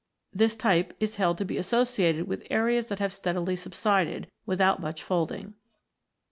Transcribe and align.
This 0.33 0.55
type 0.55 0.95
is 0.99 1.17
held 1.17 1.37
to 1.37 1.45
be 1.45 1.59
associated 1.59 2.27
with 2.27 2.47
areas 2.49 2.87
that 2.87 2.97
have 2.97 3.13
steadily 3.13 3.55
subsided, 3.55 4.31
without 4.47 4.79
much 4.81 5.03
folding. 5.03 5.53